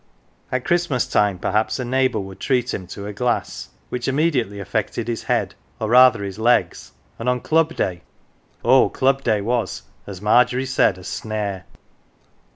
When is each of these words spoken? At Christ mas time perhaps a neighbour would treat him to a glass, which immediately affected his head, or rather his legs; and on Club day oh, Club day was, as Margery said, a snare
At 0.51 0.65
Christ 0.65 0.89
mas 0.89 1.05
time 1.05 1.37
perhaps 1.37 1.77
a 1.77 1.85
neighbour 1.85 2.19
would 2.19 2.39
treat 2.39 2.73
him 2.73 2.87
to 2.87 3.05
a 3.05 3.13
glass, 3.13 3.69
which 3.89 4.07
immediately 4.07 4.59
affected 4.59 5.07
his 5.07 5.25
head, 5.25 5.53
or 5.79 5.89
rather 5.89 6.23
his 6.23 6.39
legs; 6.39 6.93
and 7.19 7.29
on 7.29 7.39
Club 7.39 7.75
day 7.75 8.01
oh, 8.65 8.89
Club 8.89 9.23
day 9.23 9.41
was, 9.41 9.83
as 10.07 10.19
Margery 10.19 10.65
said, 10.65 10.97
a 10.97 11.03
snare 11.03 11.65